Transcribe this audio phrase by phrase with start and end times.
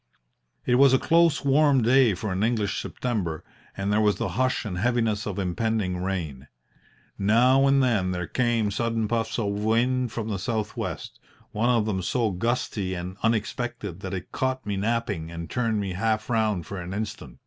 [0.65, 3.43] "It was a close, warm day for an English September,
[3.77, 6.47] and there was the hush and heaviness of impending rain.
[7.19, 11.19] Now and then there came sudden puffs of wind from the south west
[11.51, 15.93] one of them so gusty and unexpected that it caught me napping and turned me
[15.93, 17.37] half round for an instant.